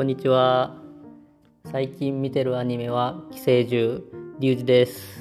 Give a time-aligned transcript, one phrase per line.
[0.00, 0.76] こんにちは。
[1.70, 4.00] 最近見てるアニメは寄生獣
[4.38, 5.20] リュウジです、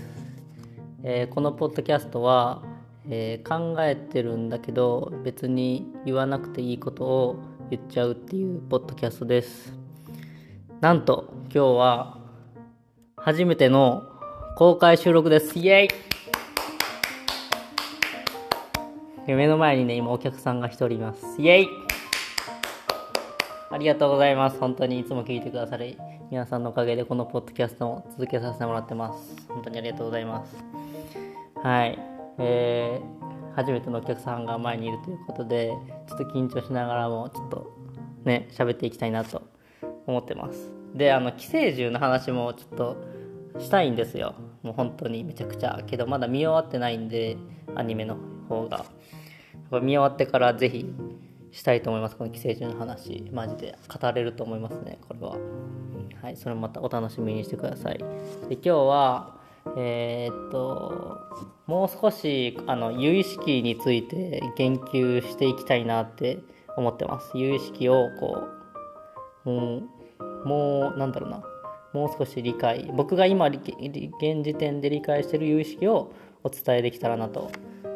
[1.04, 2.64] えーこのポッドキャストは、
[3.10, 7.40] えー考えてるんだけど別に言わなくていいことを
[7.70, 9.74] 言っちゃうっていうポッドキャストです。
[10.80, 12.18] なんと今日は
[13.18, 14.04] 初めての
[14.56, 15.60] 公開収録です。
[15.60, 15.88] イエ
[19.28, 19.34] イ！
[19.36, 21.36] 目の前にね今お客さんが一人います。
[21.38, 21.68] イエイ！
[23.80, 24.60] りがとうございます。
[24.60, 25.98] 本当にいつも聞いてくださり、
[26.30, 29.48] 皆さんのおかげでこのポッドキャストも続けさせてもらってます。
[29.48, 30.56] 本当にありがとうございます。
[31.64, 31.98] はい。
[32.40, 35.74] えー、初めてのお客さんが前にいるということで、
[36.08, 37.72] ちょっと緊張しながらも、ちょっと
[38.26, 39.44] ね、喋っていきたいなと
[40.08, 40.70] 思ってます。
[40.94, 42.98] で、あの、寄生獣の話もちょっと
[43.60, 44.36] したいんですよ。
[44.62, 45.82] もう本当にめちゃくちゃ。
[45.88, 47.38] けどまだ見終わってないんで、
[47.76, 48.18] アニメの
[48.50, 48.84] 方が。
[49.72, 50.94] 見終わってからぜひ
[51.52, 52.16] したいと思います。
[52.16, 53.30] この寄生獣の話。
[53.32, 55.00] マジで語れると思いますね。
[55.08, 55.38] これは。
[56.22, 57.98] はいそれもまたお楽しみにしてください。
[57.98, 58.06] で
[58.56, 59.36] 今日は
[59.78, 61.18] えーっと
[61.66, 66.40] もう少しあの有意識について言及していきたいなって
[66.76, 67.38] 思ってます。
[67.38, 68.48] 有意識をこ
[69.46, 71.44] うもうもうなんだろうな。
[71.94, 72.92] もう少し理解。
[72.94, 73.64] 僕が今現
[74.44, 76.12] 時点で理解している有意識を
[76.44, 77.52] お伝えできたらなと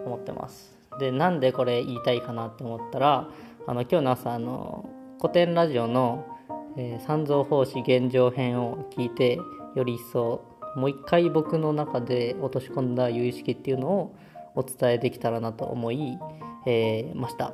[0.06, 0.78] 思ってます。
[1.00, 3.30] でなんでこれ言いたいかなって思ったら
[3.66, 4.89] あの今日の朝あの
[5.22, 6.25] 古典ラジオの
[6.75, 9.39] 「えー三蔵法師現状編」を聞いて
[9.75, 10.42] より一層
[10.75, 14.16] もう一回僕の中で落とし込んだ有意識っていうのを
[14.56, 16.17] お伝えできたらなと思い、
[16.66, 17.53] えーました。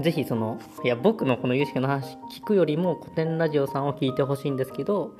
[0.00, 5.16] ぜひそのいや僕のこの有意識の話聞くよりも古典ラジオさんを聞いてほしいんですけど、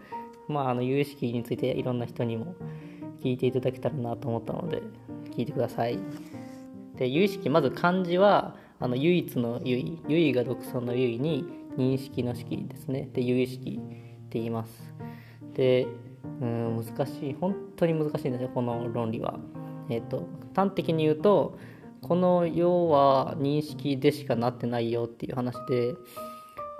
[0.48, 2.54] まあ、あの有意識についていろんな人にも
[3.22, 4.82] 聞いていただけたらなと思ったので
[5.30, 5.98] 聞いてください。
[6.96, 11.44] で有意識まず漢字はあの唯一の唯唯が独尊の唯に
[11.76, 13.08] 認識の識ですね。
[13.12, 14.94] で有意識って言います。
[15.54, 15.86] で
[16.40, 19.38] うん難しい本当に難しいんですよこの論理は。
[19.88, 21.58] えっ、と端的に言うと
[22.02, 25.94] この世は認識でしかなってないよっていう話で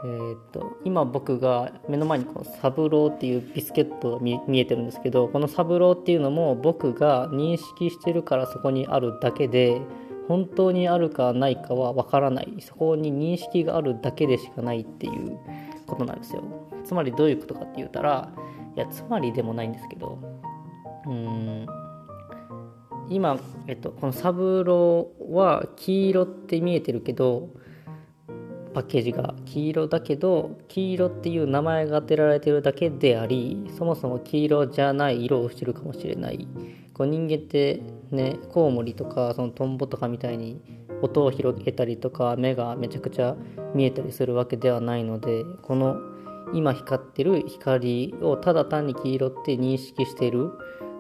[0.05, 9.81] えー、と今僕が目の前にこうサブレっていうビスケットが見見えてるんですけどこのサブレっていうのも僕が認識してるからそこにあるだけで
[10.28, 12.56] 本当にあるかないかは分からない。
[12.60, 15.38] そこに認識があるだけでしかないっていう
[15.87, 16.42] ことなんですよ。
[16.84, 18.32] つまりどういうことかって言ったら
[18.76, 20.19] いやつまりでもないんですけど
[21.06, 21.66] うーん
[23.09, 27.50] 今、えっと、このサブレは黄色って見えてるけど
[28.75, 36.47] パッケージが黄色だけど黄色っていう名前が当てられてるだけでありそもそも黄色じゃない色をしてるかもしれない。
[36.96, 40.62] こう人間ってねコウモリとかそのトンボとかみたいに
[41.02, 43.36] 音を広げたりとか目がめちゃくちゃ
[43.74, 45.98] 見えたりするわけではないのでこの
[46.54, 50.52] 今光ってる光をただ単に黄色って認識してる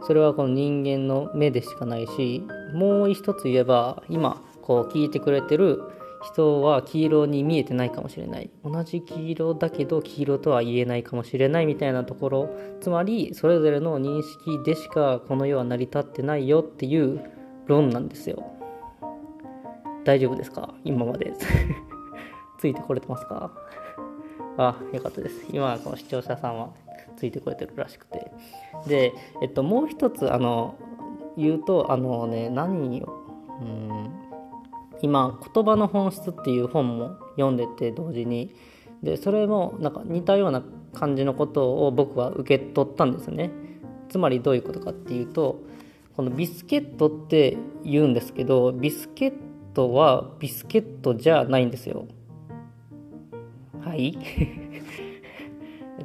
[0.06, 5.80] それはこの人間の目でしかないしもう一つ言えば今こう聞いてくれてる
[6.32, 8.50] 人は黄色に見えてないかもしれない。
[8.64, 12.50] 同じ黄色だけど黄色とは言えないかもしれないみたいなところ。
[12.80, 17.20] つまりそれぞれの認識でしかこの世は成り立ってないよっていう
[17.66, 18.44] 論なんですよ。
[20.04, 20.74] 大丈夫ですか？
[20.84, 21.32] 今まで。
[22.58, 23.50] ついてこれてますか？
[24.58, 25.46] あよかったです。
[25.52, 26.70] 今この視聴者さんは
[27.16, 28.30] ついてこれてるらしくて。
[28.88, 29.12] で
[29.42, 30.74] えっともう一つあの
[31.36, 33.08] 言うとあのね何を
[33.60, 34.25] うん。
[35.02, 38.54] 今「言葉の本質」っていう本も読んでて同時に
[39.02, 40.62] でそれもなんか似たような
[40.92, 43.50] 感じのことを僕は受け取ったんですね。
[44.08, 45.60] つまりどういうことかっていうと
[46.16, 49.32] このビスケットって言うんですけどビスケッ
[49.74, 52.06] トはビスケットじゃないんですよ。
[53.80, 54.16] はい。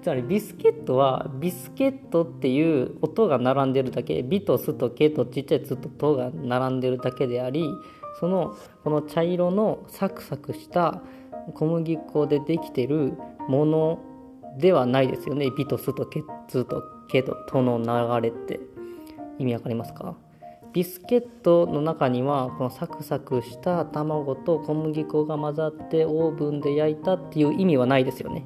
[0.02, 7.66] つまりビスケットはビスケットっていう音が並んでるだけビとスとケとちっちゃいツとトが並んでるだけであり
[8.20, 11.02] そのこの茶色のサクサクした
[11.53, 13.14] 小麦粉でできてる
[13.48, 14.00] もの
[14.58, 15.50] ではないですよね。
[15.52, 18.59] ビとスとケツとケとトの流れって。
[19.40, 20.16] 意味わかりますか？
[20.74, 28.46] ビスケットの中にはこのサクサクした卵と小麦粉が混ざってオーブンで焼いたっていう意味はないですよね。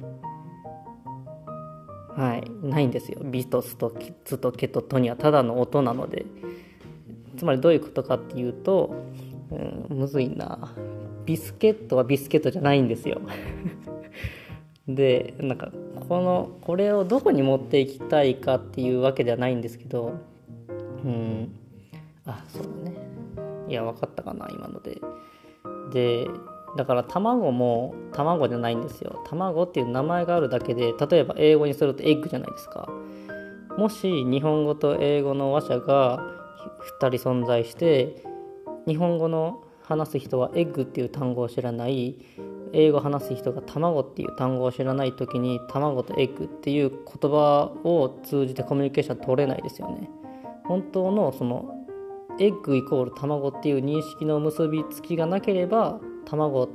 [2.16, 3.20] はいないんですよ。
[3.24, 6.24] ビとスとケツとケとトにはただの音なので。
[7.36, 8.94] つまりどういうことかっていうと、
[9.50, 9.54] う
[9.94, 10.74] ん、むずいな。
[11.24, 13.20] ビスケットはビスケットじゃないんですよ。
[14.88, 15.72] でなんか
[16.08, 20.12] このこれをどこに持っていきたいかっていうわけではないんですけど
[21.04, 21.52] うん
[22.24, 22.96] あそうだね。
[23.68, 25.00] いや分かったかな今ので。
[25.92, 26.28] で
[26.76, 29.22] だから卵も卵じゃないんですよ。
[29.26, 32.88] 卵っていう名前があるだけで例えば英語にするとエッグじゃないですか。
[33.76, 36.18] もし日本語と英語の話者が
[37.00, 38.22] 2人存在して
[38.86, 42.16] 日本語の話す人はエッグっていう単語を知らない。
[42.72, 50.10] 英語話す人が卵っていう単語を知らない時に卵とエッグっていう言葉を通じてコミュニケーション取れないですよね。
[50.64, 51.72] 本当のその
[52.38, 56.68] エッグイコール卵っていう認識の結びつきがなければ卵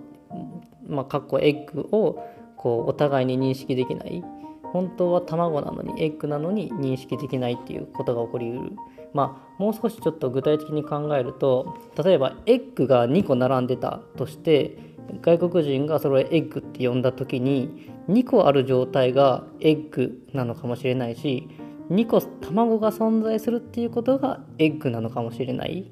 [0.88, 2.24] まあかっこエッグを
[2.58, 4.24] こうお互いに認識できない。
[4.64, 8.72] 本当は卵なのにエッグなのに認識できないっていうことが起こりうる。
[9.14, 14.78] まあもう少しちょっと具体的に考えると例えばエッグが2個並んでたとして
[15.22, 21.50] 外国人がそれをエッグって呼んだ時に2個ある状態がエッグなのかもしれないし
[21.90, 25.92] 2個卵が存在するっていうことがエッグなのかもしれない。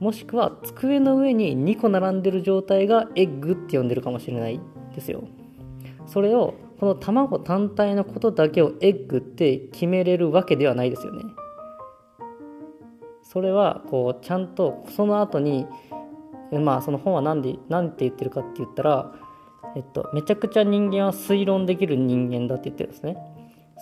[0.00, 4.60] もしくは机の上に2個並んでる状態がエッグって呼んでるかもしれない
[4.94, 5.24] ですよ。
[6.06, 11.24] それをこの卵単体のことだけをエッグって決めれるわけではないですよね。
[13.22, 15.66] それはこうちゃんとその後に
[16.52, 19.12] まあその本は何で何て言ってるかって言ったら、
[19.74, 23.16] えっと、めちゃくちゃ人間は推論できる人間だって言ってるんですね。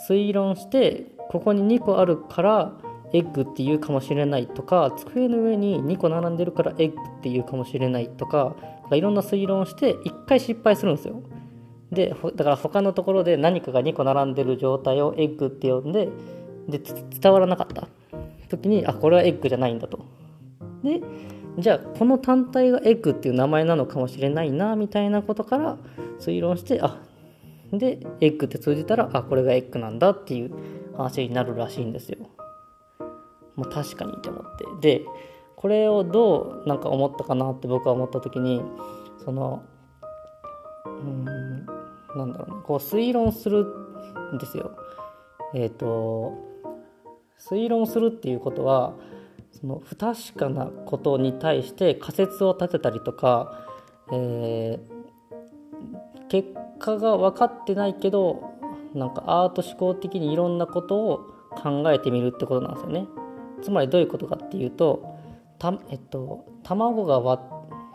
[0.09, 2.73] 推論してここに2個あるから
[3.15, 8.57] エッグっていうかもしれないとか机の上に2個並んでるからエッグっていうかもしれないとか
[8.91, 11.23] いろんな推論して1回失敗するんですよ。
[11.93, 16.09] でだから他のところで何かが2個並んでる状態をエッグって呼んで
[16.69, 16.81] で
[17.21, 17.89] 伝わらなかった。
[18.49, 20.05] 時にあこれはエッグじゃないんだと。
[20.83, 21.01] で
[21.59, 25.79] じゃあこの単体がエッグっていう名前なのかもしれないなみたいなことから
[26.19, 27.01] 推論してあ
[27.73, 30.53] でエッグって通じたらあこれがエッグなんだっていう
[30.97, 32.19] 話になるらしいんですよ。
[33.57, 35.05] もう確かにって思ってで
[35.57, 38.63] これをどうなんか思ったかなって僕は思った時に
[39.25, 39.63] その
[40.85, 41.25] うん
[42.17, 43.67] なんだろうねこう推論する
[44.35, 44.77] んですよ。
[45.55, 46.35] えっ、ー、と
[47.39, 48.95] 推論するっていうことは
[49.53, 53.67] その不確かなことに対して仮説を立てたりとか、
[54.13, 56.49] えー、結
[56.79, 58.53] 果が分かってないけど
[58.95, 61.19] なんかアート思考的にいろんなことを
[61.63, 63.07] 考えてみるってことなんですよね。
[63.65, 65.17] つまりどういうことかっていうと
[65.59, 67.43] た、えっと、卵が割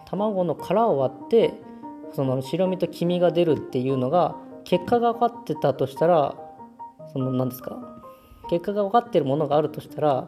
[0.06, 1.54] 卵の殻を割って
[2.14, 6.36] その白身と黄身が出るっていうのが結果が分かってたとしたら
[7.14, 8.02] その何ですか
[8.50, 10.28] 結果が分かってるものがあるとしたら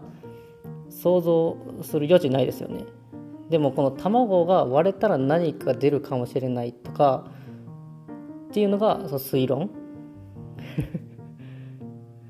[0.91, 2.85] 想像する余地ないですよね。
[3.49, 7.25] でもこの卵が割れたら何か出るかもしれないとか
[8.49, 9.69] っていうのがその推論。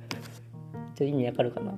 [0.10, 1.74] ちょっと意味わかるかな？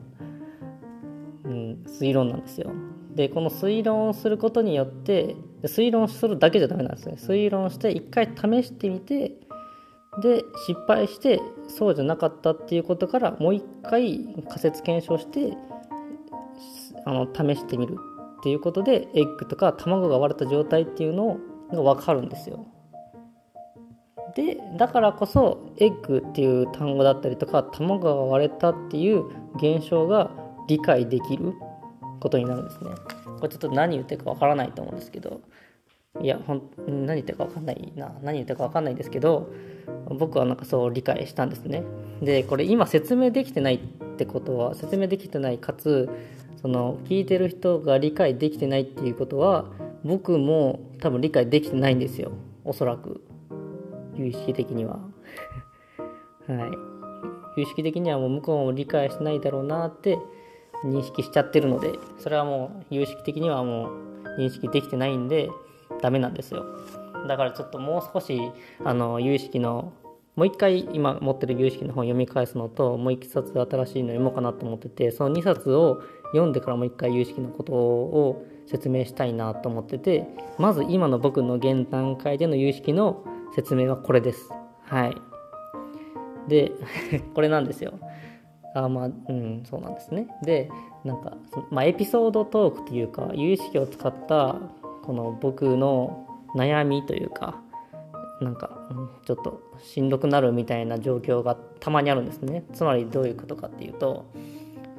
[1.45, 2.71] うん推論なんですよ
[3.15, 9.33] でこの推論をすることによって推論するだけじゃダメなんですね推論して一回試してみて
[10.21, 15.57] で失敗してそうじゃなかったっていうことからもう一回仮説検証して
[17.05, 17.97] あの試してみる
[18.39, 21.39] っていうことでエッグとか卵が割れた状態っていうの
[21.71, 22.67] が分かるんですよ。
[24.35, 29.25] でだからこそエッグっていう単語だったりとか卵が割れたっていう
[29.55, 30.31] 現象が
[30.67, 31.53] 理解できる
[32.19, 32.91] ことになるんですね。
[33.39, 35.41] これちょっと何言ってるか分からないと思うんですけど。
[36.21, 38.13] いやほん何言ってるか分かんないな。
[38.21, 39.51] 何言ってるか分かんないんですけど
[40.07, 41.83] 僕はなんかそう理解したんですね。
[42.21, 43.79] でこれ今説明できてないっ
[44.15, 46.09] てことは説明できてないかつ
[46.61, 49.65] その聞いてる人が理解できてないっていうことは
[50.03, 52.31] 僕も多分理解できてないんですよ。
[52.63, 53.21] おそらく。
[54.15, 54.99] 有意識的には。
[56.47, 57.59] はい。
[57.59, 60.19] 有識的にはもう向こうも理解してないだろうなって
[60.83, 65.49] 認識しちゃってるのでそれはもう有識的にはもう認識できてないんで
[66.01, 66.65] ダメなんですよ。
[67.27, 68.51] だからちょっともう少し
[68.83, 69.93] あの有識の
[70.35, 83.23] もう一回今持ってる有識の本読み返すのともう一冊新しいの読もうかなと思っててその2冊を読んでからもう一回有識のことを説明したいなと思っててまず今の僕の現段階での有識の
[83.55, 84.49] 説明はこれです。
[84.85, 85.15] はい。
[86.47, 86.71] で
[87.35, 87.93] これなんですよ。
[88.75, 90.27] あまあうんそうなんですね。
[90.43, 90.69] で
[91.03, 91.37] なんか、
[91.69, 94.57] まあ、エピソードトークというか有意識を使った
[95.03, 97.61] この僕の悩みというか
[98.41, 98.89] なんか
[99.25, 102.63] ちょっとしんどくなるみたいな状況がたまにあるんですね。
[102.73, 104.25] つまりどういうことかっていうと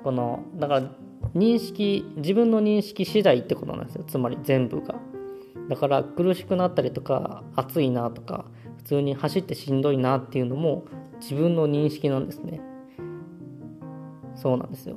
[0.03, 0.83] このだから
[1.35, 4.05] 認識自分の認識次第ってことなんですよ。
[4.07, 4.95] つまり全部が。
[5.69, 8.45] だから苦しくなったりとか暑いなとか
[8.79, 10.85] 普通に走ってしんどいなっていうのも
[11.21, 12.61] 自分の認識なんですね。
[14.35, 14.97] そうなんですよ。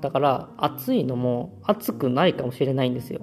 [0.00, 3.20] だから暑いのも暑くないかもしれないんですよ。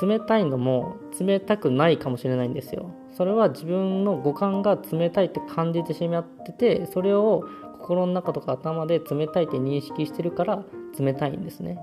[0.00, 2.90] 冷たいのも冷たくないかもしれないんですよ。
[3.10, 7.44] それは自分の五感が冷たいって感じてしまっててそれを
[7.80, 10.64] 心の中とか頭で冷たいって認識してるから
[10.98, 11.78] 冷たいんですね。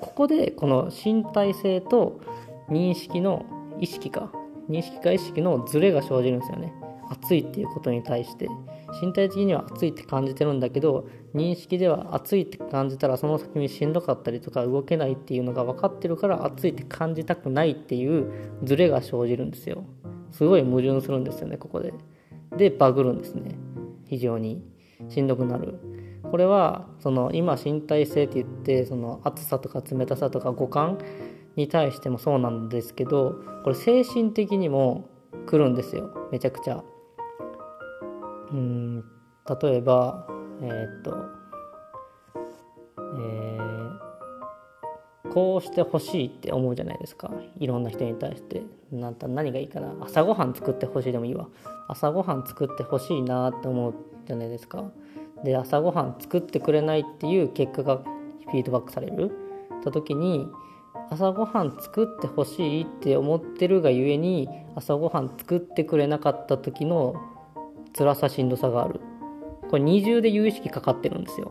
[0.00, 2.20] ここでこの身体性と
[2.68, 3.46] 認識の
[3.80, 4.32] 意識か
[4.68, 6.72] 認識か意識のズレが生じるんですよね。
[7.10, 8.48] 暑いっていうことに対して。
[9.00, 18.30] 身体的には暑いって感じてるんだけど認識では暑いって感じたらその先にしんどかったりとか動けないっていうのが分かってるから暑いって感じたくないっていう
[18.62, 19.84] ズレが生じるんですよ。
[20.32, 21.92] すごい矛盾するんですよねここで。
[22.56, 23.56] でバグるんですね。
[24.06, 24.62] 非常に。
[25.08, 25.78] しんどくなる。
[26.30, 30.98] これはその今身体性って言ってその暑さとか冷たさとか五感
[31.56, 35.08] に対してもそうなんですけどこれ精神的にも
[35.46, 36.10] 来るんですよ。
[36.32, 36.82] めちゃくちゃ。
[38.52, 39.04] うん
[39.62, 40.26] 例えば
[40.62, 41.38] えー、っと
[43.16, 47.30] えー、こうしてほしいって思うじゃないですか。
[47.58, 48.62] いろんな人に対して。
[48.92, 49.94] なん何がいいかな。
[50.00, 51.48] 朝ごはん作ってほしいでもいいわ。
[51.88, 53.94] 朝ごはん作ってほしいなって思う
[54.26, 54.90] じゃないですか。
[55.44, 59.30] で朝ごはん作ってくれないっていう結果がフィードバックされる。
[59.84, 60.48] た時に
[61.10, 67.14] 朝ごはん作ってほしいって思ってるがゆえに朝ごはん作ってくれなかった時の
[67.98, 69.00] 辛さしんどさがある。
[69.68, 71.50] これ二重で有意識かかってるんですよ。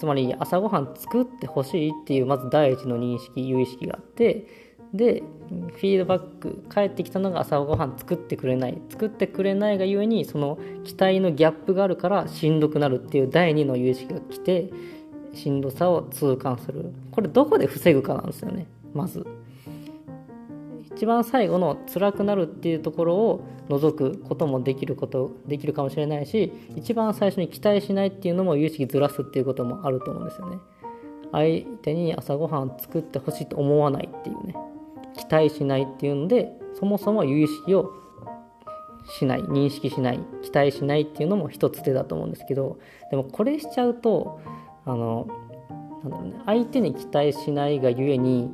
[0.00, 4.46] つまり朝ごはん作ってほしいっていうまず第一の認識有意識があって
[4.94, 8.80] でフィードバック返ってきたのが朝ごはん作ってくれない。
[8.88, 14.70] 作ってくれないがゆえにその期待のギャップがあるからしんどくなるっていう第2の有意識が来て
[15.34, 16.92] しんどさを痛感する。
[17.12, 18.66] これどこで防ぐかなんですよね。
[18.92, 19.24] まず。
[20.96, 30.58] 一番最後の辛くなるっていうところを除くこともできることできるかもしれないし一番最初に期待しないっていうのも有意識ずらすっていうこともあると思うんですよね。
[31.32, 34.54] 相手に朝ごはん作ってほしいと思わないっていうね。
[35.14, 37.92] 期待しないっていうのでそもそも有意識を
[39.18, 42.78] しない認識しない期待しないっていうのも一つ手だと思うんですけど
[43.10, 44.40] でもこれしちゃうと
[44.84, 45.26] あの
[46.02, 48.50] なんだろうね相手に期待しないがゆえに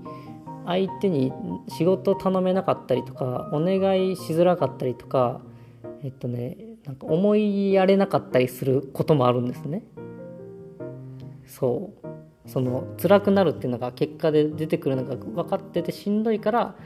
[0.66, 1.32] 相手に
[1.68, 3.76] 仕事頼めなかったりとかお願
[4.10, 5.40] いしづらかったりとか
[6.02, 9.82] えっとねなんか思いやれなかったりすることもあるんですね。
[11.46, 12.06] そう。
[12.46, 16.76] その辛くなるっていうのが結果で出てくるのが分かっててしんどいから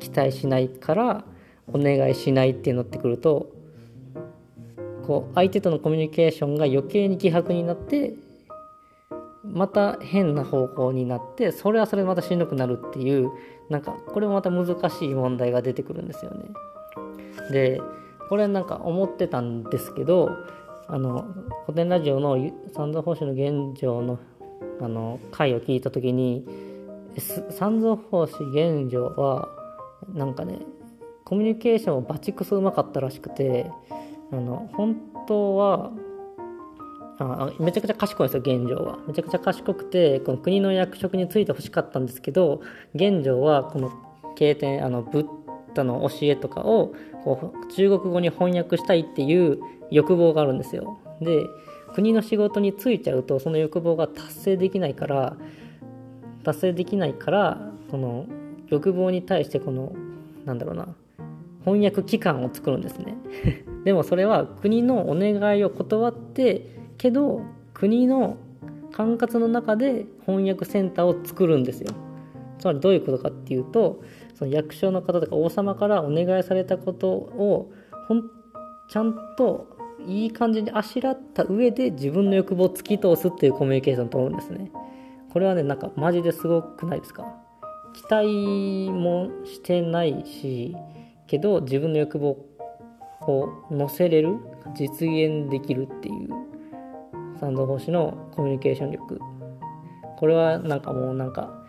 [0.00, 1.24] 期待しないから
[1.72, 3.52] お願いしないっていうのってくると
[5.06, 8.14] こう相手とのコミュニケーションが余計に希薄になって
[9.52, 13.30] また変な方向になってそれはそれでまたしんどくなるっていう
[13.68, 16.44] なんかこれもまた難しい問題が出てくるんですよね。
[17.50, 17.80] で
[18.28, 20.30] これなんか思ってたんですけど
[20.88, 21.26] あの
[21.66, 22.36] 古典ラジオの
[22.74, 24.18] 三蔵法師の現状の
[24.80, 26.46] あの回を聞いた時に
[27.50, 29.48] 三蔵法師現状は
[30.12, 30.58] なんかね
[31.24, 33.70] コミュニケーションをバチクソうまかったらしくて
[34.32, 35.90] あの本当は
[37.18, 38.98] あめちゃくちゃ賢いんですよ現状は。
[39.06, 42.60] めちゃくちゃ賢くてこの国の役職に就いてほしかったんですけど
[42.94, 43.90] 現状はこの
[44.36, 45.26] 経典あのブッ
[45.74, 46.94] ダの教えとかを
[47.24, 49.58] こう中国語に翻訳したいっていう
[49.90, 50.98] 欲望があるんですよ。
[51.20, 51.44] で
[51.94, 55.36] 国の仕事に就いちゃうとその欲望が達成できないから
[56.44, 58.26] 達成できないからその
[58.68, 59.92] 欲望に対してこの
[60.44, 60.88] なんだろうな
[61.64, 63.16] 翻訳機関を作るんですね。
[63.84, 67.42] でもそれは国のお願いを断ってけど
[67.74, 68.36] 国の
[68.92, 71.90] 管轄の中で翻訳センターを作るんですよ。
[72.58, 74.02] つまりどういうことかっていうと
[74.34, 77.70] その役所の方とか王様からお願いされたことを
[78.08, 78.22] ほん
[78.88, 79.76] ちゃんと
[80.06, 84.70] いい感じにあしらった上で自分の欲望を突き通すっていうコミュニケーションを取るんですね。
[85.32, 87.26] これはねなんかマジですごくないですか？
[87.92, 90.74] 期待もしてないし
[91.26, 92.38] けど自分の欲望
[93.22, 94.36] を乗せれる
[94.74, 96.30] 実現できるっていう
[97.40, 99.20] 三度星のコミュニケーション力。
[100.18, 101.64] これはなんかもうなんか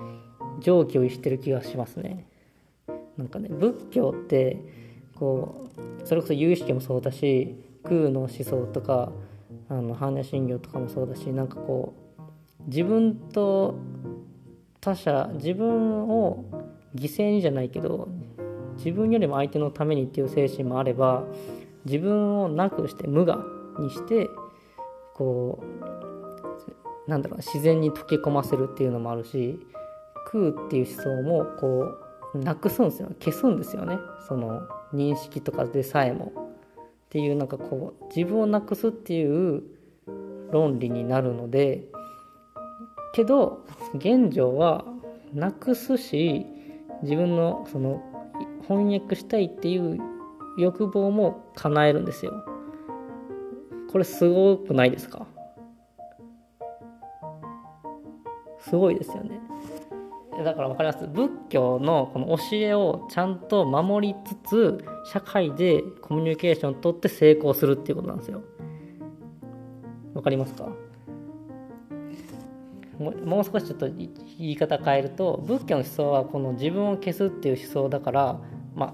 [0.59, 2.25] 常軌を逸してる気がしますね。
[3.17, 4.61] なんかね仏教って
[5.15, 5.69] こ
[6.03, 9.11] うそれこそ有意識もそうだし空の思想とか
[9.69, 12.21] あの般若心経とかもそうだしなんかこう
[12.67, 13.75] 自分と
[14.79, 16.45] 他者自分を
[16.95, 18.07] 犠牲にじゃないけど
[18.77, 21.23] 自分よりも相手のためにっていう精神もあれば
[21.85, 23.43] 自分をなくして無我
[23.79, 24.29] にして
[25.17, 25.63] こ
[27.05, 29.59] うなんだろう自然に溶け込ませるっていうのもあるし
[30.31, 31.85] 空っていう思想もこ
[32.33, 33.97] うなくすんですよ消すんですよね。
[34.27, 36.47] その認識とかでさえも。
[37.07, 39.63] っていうなんかこう自分をなくすっていう
[40.51, 41.85] 論理になるので
[43.13, 44.83] けど現状は
[45.33, 46.45] なくすし
[47.01, 48.03] 自分のその
[48.67, 49.97] 翻訳したいっていう
[50.57, 52.33] 欲望も叶えるんですよ。
[53.91, 55.25] これすごくないですか？
[58.59, 59.39] すごいですよね。
[60.43, 61.07] だから分かります？
[61.07, 68.41] 仏教のこの教えをちゃんと守りつつ社会でコミュニケーションをとって成功するっていうことなんですよ。
[70.13, 70.69] 分かりますか？
[72.99, 78.39] もう少しちょっと言い方変えると仏教の思想はこの自分を消すっていう思想だから
[78.75, 78.93] まあ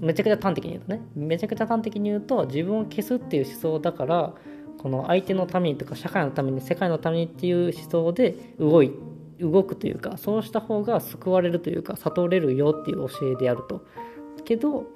[0.00, 4.34] めちゃくちゃ端的に言うとねめちゃくちゃ端的に言うと自分を消すっていう思想だから
[4.78, 8.92] この相手のためにとか社会のために世界のためにっていう思想で動い
[9.40, 13.84] 動くというかそうした方が救われるというか悟れるよっていう教えであると。
[14.44, 14.86] けど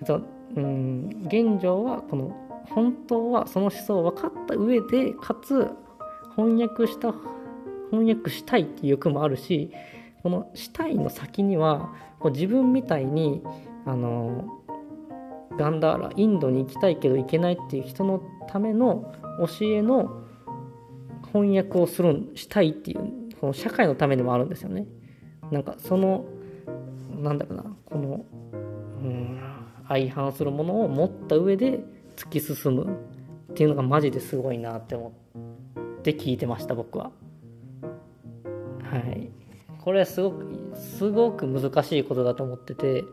[0.00, 0.22] えっと
[0.56, 2.36] うん現状はこの
[2.70, 5.68] 本当はその思想を分かった上でかつ
[6.36, 7.14] 翻訳した
[7.90, 9.70] 翻訳したいっていう欲もあるし
[10.22, 13.42] このしたいの先にはこう自分みたいに
[13.86, 14.44] あの
[15.58, 20.24] ガンダーラインドに行きたいけど行けないっていう人のための教えの
[21.32, 24.86] 翻訳をするしたいっていうこの社会のためでもあるんですよね。
[25.50, 26.24] なんかその
[27.20, 28.24] なんだろうなこの
[29.02, 29.40] うん
[29.88, 31.84] 相反するものを持った上で
[32.16, 32.98] 突き進む
[33.50, 35.12] っていうのがマジですごいなって思
[35.98, 37.10] って聞いてました僕は。
[38.82, 39.30] はい
[39.84, 43.04] これはすごくすごく難しいことだと思ってて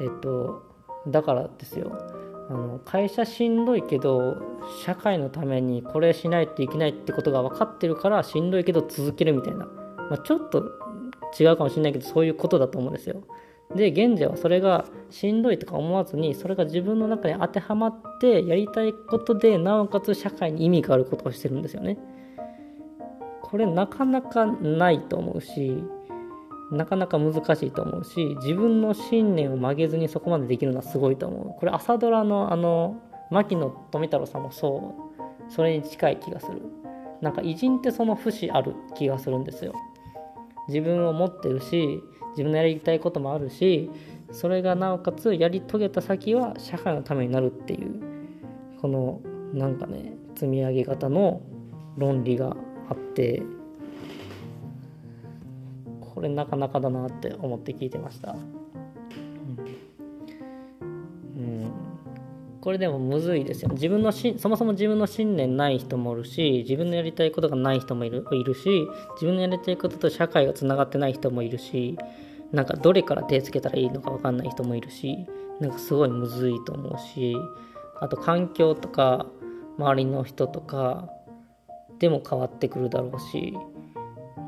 [0.00, 0.62] えっと
[1.06, 1.96] だからですよ
[2.50, 4.36] あの会社しんどいけど
[4.84, 10.64] 社会のためにこれしないといけないってことが分かってるからしんどいけど続けるみたいな、まあ、ちょっと
[11.38, 13.22] 違うかもしれないけどそういうことだと思うんですよ。
[13.74, 21.98] で現在はそれがしんどいとか思わずにそれが自分の中に当てはまってやりたいことでなおかつ社会に意味があることをしてるんですよね。
[23.42, 25.82] これなかなかないと思うし
[26.70, 31.58] なかなか難しいと思うし自分の信念を曲げずにそこまでできるのはすごいと思う。
[31.58, 34.94] これ朝ドラのあの牧野富太郎さんもそ
[35.48, 35.52] う。
[35.52, 36.62] それに近い気がする。
[37.20, 39.72] なんか偉人ってその節ある気がするんですよ。
[40.68, 43.90] 自分を持ってるし自分のやりたいこともあるし
[44.30, 48.00] それがなおかつやり遂げた先は社会のためになるっていう
[48.80, 49.20] この
[49.52, 51.40] なんかね積み上げ方の
[51.96, 52.56] 論理が
[52.88, 53.42] あって
[56.18, 58.34] これなかなかだなって思って聞いてました、う
[61.40, 61.70] ん、
[62.60, 63.70] これでもむずいですよ。
[63.70, 71.96] 自分のしそもそも自分の信念ない人もいるし自分のやりたいことがない人もいるいるし自分のやりたいことと社会がつながってない人もいるし
[72.50, 75.24] なんかどれから手つけたらいいのか分かんない人もいるし
[75.60, 77.36] なんかすごいむずいと思うし
[78.00, 79.26] あと環境とか
[79.78, 81.08] 周りの人とか
[82.00, 83.56] でも変わってくるだろうし、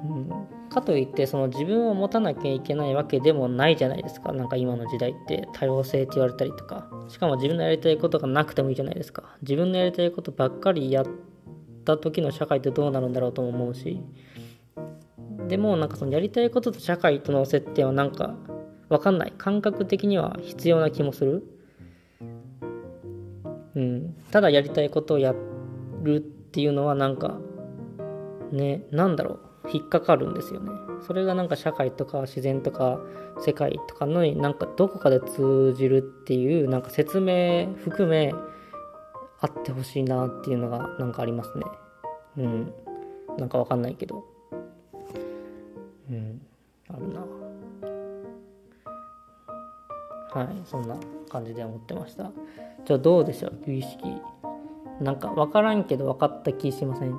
[0.04, 4.32] うん、かといってその自分を持たなきゃいけないわけでもないじゃないですか。
[4.32, 6.88] なんか今の時代って多様性って言われたりとか。
[7.08, 9.36] しかも自分のやりたいことがなくてもいいじゃないですか。
[9.42, 11.06] 自分のやりたいことばっかりやっ
[11.84, 14.00] た時の社会ってどうなるんだろうとも思うし。
[15.48, 18.36] でもなんかそのやりたいことと社会との接点はなんか
[18.88, 19.32] 分かんない。
[19.36, 21.42] 感覚的には必要な気もする。
[23.74, 24.14] うん。
[24.30, 25.34] ただやりたいことをや
[26.02, 27.38] るっていうのはなんか
[28.52, 29.49] ねなんだろう。
[29.72, 30.70] 引っかかるんですよね。
[31.06, 32.98] それがなんか社会とか自然とか
[33.40, 38.34] 世界とかのなんかどこかで通じるっていうなんか説明含め
[39.40, 41.64] あってほしいなっていうのがなんかありますね。
[42.38, 42.72] うん。
[43.38, 44.24] なんかわかんないけど。
[46.10, 46.40] うん。
[46.88, 47.20] あるな。
[50.32, 50.48] はい。
[50.64, 50.96] そんな
[51.28, 52.30] 感じで思ってました。
[52.84, 53.52] じゃあどうでしょう？
[53.66, 53.98] 有意識
[55.00, 57.18] なんか分からんけど分かった気しません？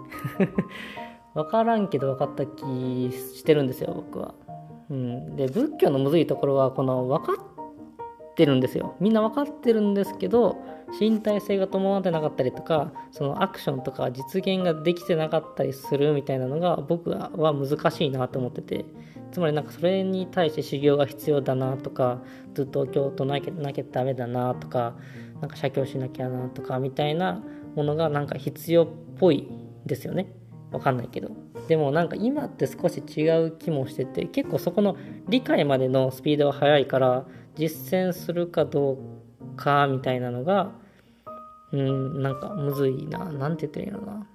[1.33, 2.63] 分からんけど分かった気
[3.11, 4.33] してるんですよ僕は。
[4.89, 10.57] うん、で仏教のむずいところはこの分かってるんですよみんな分かってるんですけど
[10.99, 18.85] 身体性が伴ってなかったりとかそのアクションとか実現ができてなかったりするみたいなのが僕は難しいなと思ってて
[19.31, 22.21] つまりなんかそれに対して修行が必要だなとか
[22.53, 24.95] ずっと京都なきゃなきゃダメだなとか
[25.39, 27.41] なんか写経しなきゃなとかみたいな
[27.75, 29.47] ものがなんか必要っぽい
[29.85, 30.40] ですよね。
[30.71, 31.29] わかんないけど。
[31.67, 34.97] でもなんか今って少し違う気もしてて結構そこの
[35.29, 38.97] 理解までのスピードが速いから実践するかどう
[39.55, 40.71] かみたいなのが
[41.71, 43.31] うんなんかむずいな。
[43.31, 44.27] 何て言ったらいいのな。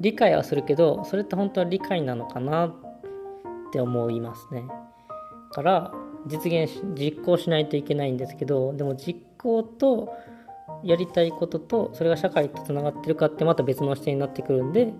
[0.00, 2.74] 理解はするけどそれって本当は理解なのかなっ
[3.72, 4.64] て思いますね。
[5.52, 5.92] から
[6.26, 10.12] 実現し実行しないといけないんですけどでも実行と
[10.84, 14.92] やりたいこととそれが社会とつながってるかってまた別の視点になってくるんで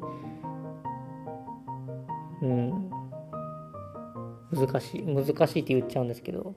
[2.42, 2.90] うん。
[4.52, 6.54] 難しい難しいって言っちゃうんですけど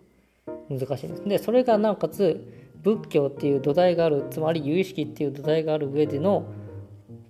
[0.69, 1.23] 難しいです。
[1.25, 6.45] でそれがなおかつ仏教っていう土台があるつまり有意識っていう土台がある上での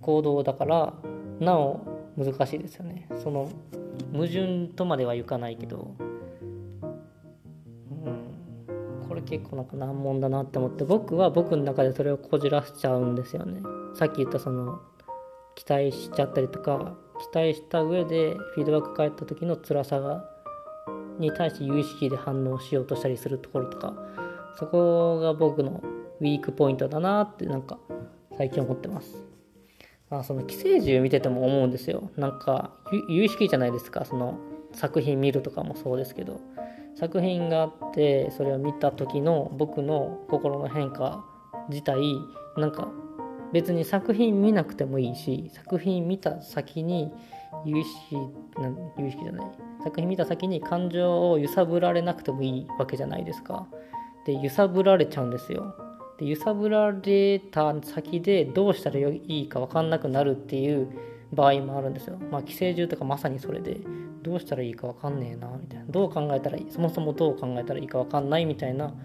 [0.02, 0.92] 行動だから
[1.40, 1.80] なお
[2.16, 3.08] 難しいですよね。
[3.22, 3.48] その
[4.12, 5.94] 矛盾とまではいかないけど、
[9.18, 13.60] れ結構なんか難問だなって思って僕は僕の中でそれをこじらせちゃうんですよね
[13.94, 14.80] さっき言ったその
[15.54, 16.96] 期待しちゃったりとか
[17.32, 20.24] 期待した上でフィードバック返った時の辛さが
[21.18, 23.94] に対して有意識で反応しようとしたりするところとか
[24.58, 25.82] そこが僕の
[26.20, 27.78] ウィークポイントだなってなんか
[28.36, 29.24] 最近思ってます。
[30.10, 32.10] あその寄生獣見てても思うんですよ。
[32.16, 32.72] なんか
[33.08, 34.38] 有意識じゃないですかその
[34.72, 36.40] 作品見るとかもそうですけど
[36.98, 41.24] 作品があってそれを見た時の僕の心の変化
[41.68, 41.96] 自体
[42.56, 42.88] なんか
[43.52, 47.12] 別に作品見なくてもいいし作品見た先に
[47.64, 48.16] 有意識
[48.60, 49.46] な有意識じゃない
[49.84, 53.68] 作品見た先に感情を揺さぶられなくてもいいわけじゃないですか。
[54.26, 55.74] で揺さぶられちゃうんですよ。
[56.18, 60.88] で揺さぶられた先でどうしたらいいか分かんなくなるっていう
[61.32, 62.18] 場合もあるんですよ。
[62.30, 63.80] まあ寄生獣とかまさにそれで
[64.22, 65.86] どうしたらいいか分かんねえなみたいな。
[65.88, 66.66] どう考えたらいい？
[66.70, 68.96] そもそもどう考えたらいいか分かんないみたいな思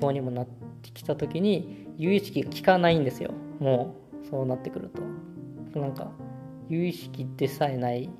[0.00, 0.46] 考にもなっ
[0.82, 3.32] てきた時に有意識が効かないんですよ。
[3.60, 4.90] もうそうなってくる
[5.72, 5.80] と。
[5.80, 6.10] なんか
[6.68, 8.10] 有意識でさえない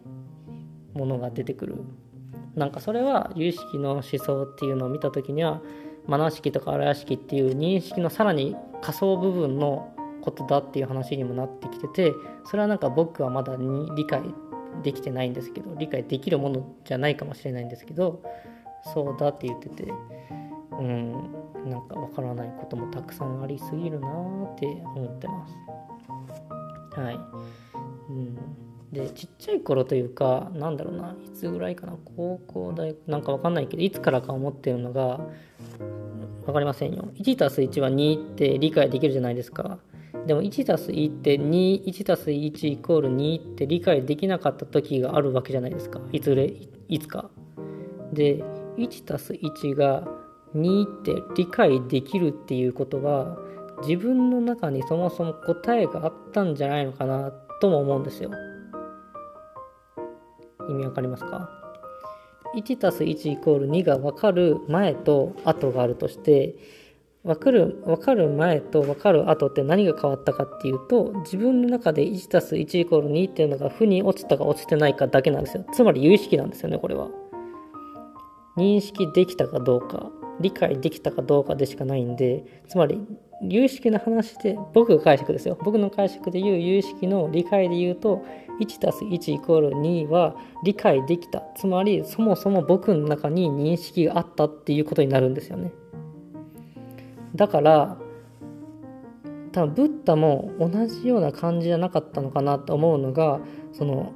[0.94, 1.76] ものが出てくる。
[2.54, 5.62] なんかそれは有意識の思想っていうのを見た時には
[6.06, 9.91] マナー式とか荒屋式っていう認識のさらに仮想部分の
[10.22, 14.22] ことだっていう話にもなってきててそれはなんか僕はまだ理解
[14.82, 18.22] できてないんですけど理解できるものじゃないかもしれないんですけど
[18.94, 19.92] そうだって言ってて
[20.78, 21.12] うん
[21.66, 25.54] なんかわからないこともたくさんありすぎるなって思ってます。
[27.00, 27.18] はい、
[28.10, 28.38] うん。
[28.92, 35.20] でちっちゃい頃というかなんだろうないつぐらいかな高校大学なんかわかんないけどいつからか思ってるのが
[36.44, 37.08] 分かりませんよ。
[37.14, 39.78] 1+1 は2って理解できるじゃないですか。
[40.26, 46.00] でも 1+1 って 21+1 イコール2って理解できなかった時があるわけじゃないですか。
[46.12, 46.52] いずれ
[46.88, 47.30] いつか。
[48.12, 48.42] で
[48.76, 50.06] 1+1 が
[50.54, 53.38] 2って理解できるっていうことは
[53.82, 58.30] 自分の中にそもそも答えがあったんじゃないのかなとも思うんですよ。
[60.70, 61.50] 意味わかりますか
[62.54, 66.54] ？1+1 イコール2が分かる前と後があるとして
[67.24, 75.64] 分かる分かる前と分かる後って何が変わったかっていうと自分の中で 1+1=2 っていうのが負に落ちたか落ちてないかだけなんですよ。
[75.72, 77.08] つまり有意識なんですよねこれは。
[78.56, 83.00] 認識できたかどうか理解できたかどうかでしかないんでつまり
[83.42, 85.56] 有識の話で僕が解釈ですよ。
[85.62, 88.24] 僕の解釈で言う有識の理解で言うと
[88.60, 91.44] 1+1=2 は理解できた。
[91.56, 95.72] つまりそもそも僕の中に認識があったっていうことになるんですよね。
[97.34, 97.98] だから
[99.52, 103.40] 多分ブッダも同じような感じじゃなかったのかなと思うのが
[103.72, 104.12] その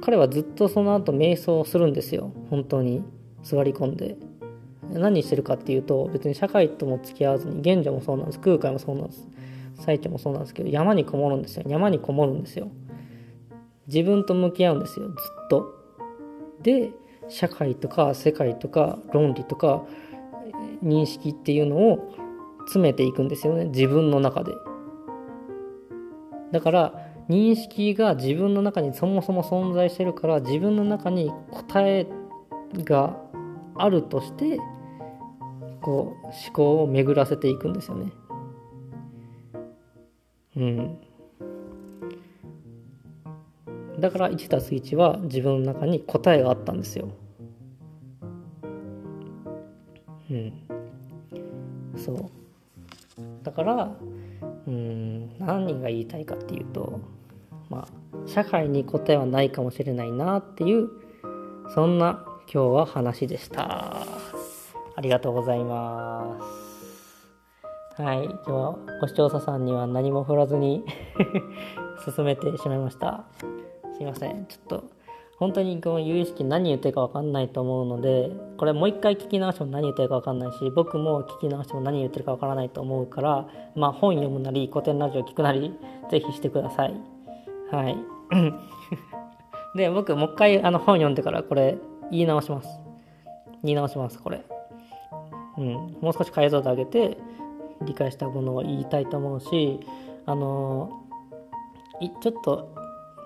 [0.00, 2.32] 彼はずっとその後瞑想をするんですよ。
[2.50, 3.02] 本当に。
[3.42, 4.16] 座り込んで。
[4.90, 8.40] 何してるかっていうと別に社会とも付き合わずに現状もそうなんです。
[8.40, 9.28] 空海もそうなんです。
[9.80, 11.64] 最中もそうなんですけど山にこもるんですよ。
[11.66, 12.68] 山にこもるんですよ。
[13.86, 15.08] 自分と向き合うんですよ。
[15.08, 15.74] ずっと。
[16.62, 16.92] で
[17.28, 19.84] 社会とか世界とか論理とか
[20.82, 22.14] 認識っていうのを
[22.68, 24.52] 詰めていくんですよね自分の中で
[26.52, 32.06] だから認識が自分の中にそもそも存在してるから自分の中に答え
[32.84, 33.16] が
[33.76, 34.58] あるとして
[35.80, 38.12] こう思考を巡らせていくんですよね。
[40.56, 40.98] うん。
[44.00, 47.08] だから 1+1 は自分の中に答えがあったんですよ。
[50.30, 50.52] うん。
[51.96, 52.37] そう。
[53.42, 53.96] だから、
[54.66, 57.00] うん、何が言いたいかっていうと、
[57.70, 60.88] まあ、社会に答えはないかもしれないなっていう、
[61.74, 63.96] そんな今日は話でした。
[64.96, 66.38] ありがとうございま
[67.96, 68.02] す。
[68.02, 70.84] はい、今日はご視聴者さんには何も振らずに
[72.14, 73.24] 進めてしまいました。
[73.96, 74.46] すいません。
[74.46, 74.84] ちょっと、
[75.38, 85.72] 本当にこの有意識何言ってるか分かんないと思うので、これもう一回聞き直しても何言ってるか分かんないし、僕も聞き直しても何言ってるか分からないと思うから、まあ本読むなり、古典ラジオ聞くなり、
[86.10, 86.94] ぜひしてください。
[87.70, 87.96] はい。
[89.78, 91.78] で、僕もう一回あの本読んでからこれ
[92.10, 92.68] 言い直します。
[93.62, 94.44] 言い直します、これ。
[95.58, 97.18] うん、もう少し解像度上げて
[97.82, 99.80] 理解したものを言いたいと思うし
[100.24, 101.04] あの
[102.20, 102.74] ちょっと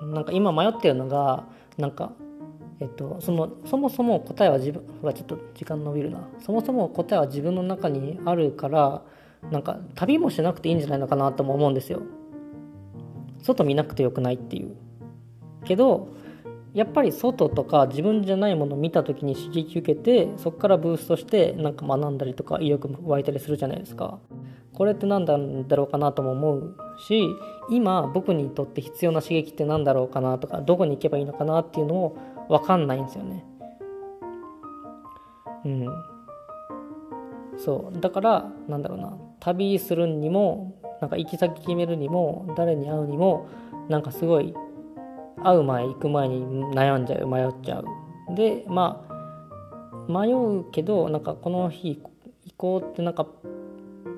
[0.03, 1.45] なんか今迷ってるのが
[1.79, 2.13] なんか
[2.83, 6.27] えっと、そのそもそも答えは自分はちょっと時間伸びるな。
[6.41, 9.03] そもそも答えは自分の中にあるから
[9.53, 12.03] なんか旅もしなくていいんじゃないのかなとも思うんですよ。
[13.41, 14.75] 外見なくてよくないっていう。
[15.65, 16.09] けど
[16.75, 24.19] やっぱり外とか自分じゃないものを見た時に刺激受けてそこからブーストしてなんか学んだりとか意欲湧いたりするじゃないですか。
[24.73, 27.29] これって何なんだろうかなとも思うし
[27.69, 32.17] 今僕にとって必要な刺激って何だろうかなとかどこに行けばいいのかなっていうのを
[32.49, 33.45] 分かんないんですよね。
[35.67, 35.87] うん。
[37.59, 38.01] そう。
[38.01, 39.17] だからなんだろうな。
[39.41, 43.49] 旅するにもなんか行き先決めるにも誰に会うにも
[43.89, 44.55] なんかすごい
[45.45, 48.35] 会う前行く前に悩んじゃう迷っちゃう。
[48.35, 52.11] でまあ迷うけどなんかこの日行
[52.57, 53.27] こうってなんか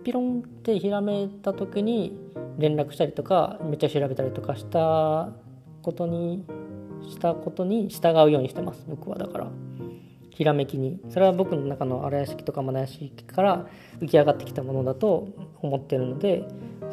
[0.05, 2.19] ピロンってひらめいた時に
[2.59, 5.31] 連絡したりとかめっちゃ調べたりとかした
[5.83, 6.45] ことに
[7.09, 9.19] したことに従うようにしてます僕は。
[9.19, 9.51] だから
[10.31, 11.01] ひらめきに。
[11.11, 13.67] それは僕の中の荒屋敷とかマナ屋敷から
[14.01, 15.29] 浮き上がってきたものだと
[15.63, 16.49] 思ってるので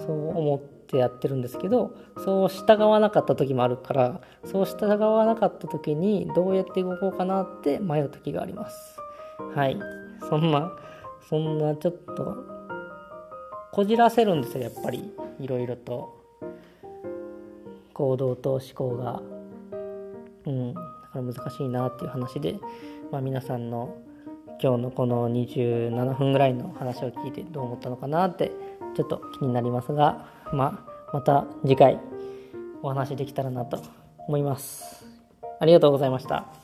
[0.06, 8.98] そう思ってってやってるんですけどそう従わなかった時もあるからそう従わなかった時にどうやって動こうかなって迷う時があります。
[9.56, 9.80] はい。
[10.30, 10.72] そんな
[11.30, 12.36] そんなちょっと
[13.72, 15.14] こじらせるんですよやっぱり。
[15.40, 16.20] いろいろと。
[17.94, 19.22] 行動と思考が。
[20.46, 20.74] うん。
[20.74, 22.60] だから難しいなっていう話で、
[23.12, 23.96] まあ、皆さんの
[24.62, 28.52] 今日のこの27分ぐらいの話を聞いてどう思ったのかなって
[28.96, 32.00] ちょっと気になりますが、まあ、また次回
[32.82, 33.82] お話できたらなと
[34.28, 35.06] 思います。
[35.60, 36.61] ありがとうございました。